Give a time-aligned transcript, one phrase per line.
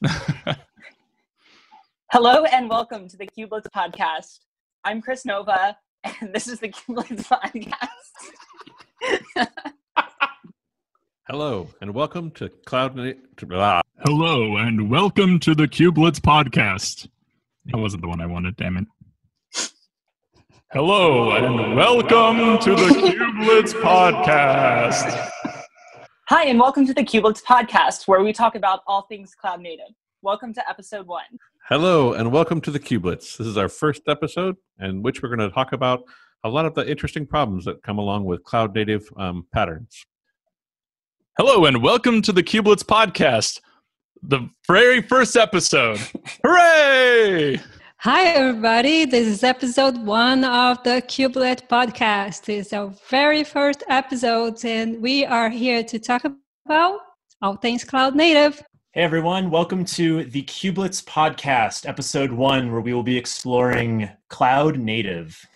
[2.12, 4.38] Hello and welcome to the Kubelets podcast.
[4.84, 5.76] I'm Kris Nova,
[6.20, 7.88] and this is the Kubelets podcast.
[11.26, 12.94] Hello and welcome to Cloud.
[12.94, 13.82] Na- to-.
[14.04, 17.08] Hello and welcome to the Kubelets podcast.
[17.66, 18.86] That wasn't the one I wanted, damn it.
[20.70, 22.86] Hello and welcome to the
[23.16, 25.28] Kubelets podcast.
[26.28, 29.94] Hi, and welcome to the Kubelets podcast, where we talk about all things cloud native.
[30.20, 31.22] Welcome to episode one.
[31.70, 33.38] Hello and welcome to the Kubelets.
[33.38, 36.02] This is our first episode, in which we're going to talk about
[36.44, 40.04] a lot of the interesting problems that come along with cloud native um, patterns.
[41.38, 43.60] Hello and welcome to the Kubelets podcast.
[44.22, 45.98] The very first episode.
[46.44, 47.47] Hooray!
[48.10, 49.04] Hi, everybody.
[49.04, 52.48] This is episode one of the Kubelet podcast.
[52.48, 57.00] It's our very first episode, and we are here to talk about
[57.42, 58.62] all things cloud native.
[58.92, 64.78] Hey everyone, welcome to the Kubelets podcast, episode one, where we will be exploring cloud
[64.78, 65.46] native.